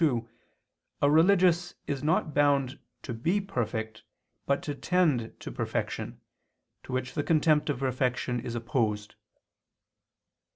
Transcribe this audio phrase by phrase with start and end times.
[0.01, 0.27] 2),
[1.03, 4.01] a religious is not bound to be perfect,
[4.47, 6.19] but to tend to perfection,
[6.81, 9.13] to which the contempt of perfection is opposed.